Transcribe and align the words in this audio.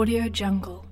Audio 0.00 0.30
Jungle. 0.30 0.89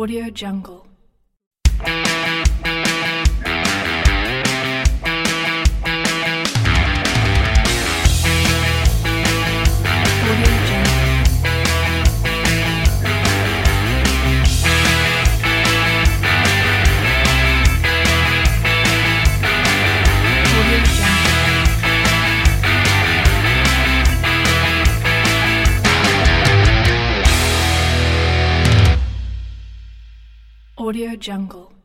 Audio 0.00 0.30
Jungle. 0.30 0.89
Audio 30.90 31.14
Jungle. 31.14 31.79